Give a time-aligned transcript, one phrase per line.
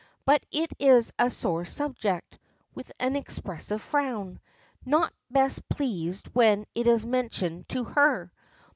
[0.25, 2.39] "But it is a sore subject,"
[2.73, 4.39] with an expressive frown.
[4.83, 8.31] "Not best pleased when it is mentioned to her.